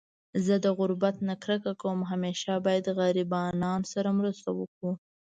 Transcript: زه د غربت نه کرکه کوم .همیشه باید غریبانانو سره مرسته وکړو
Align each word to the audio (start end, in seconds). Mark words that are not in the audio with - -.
زه 0.45 0.55
د 0.65 0.67
غربت 0.77 1.15
نه 1.27 1.35
کرکه 1.43 1.73
کوم 1.81 1.99
.همیشه 2.11 2.51
باید 2.65 2.85
غریبانانو 2.97 3.87
سره 3.93 4.09
مرسته 4.19 4.49
وکړو 4.59 4.91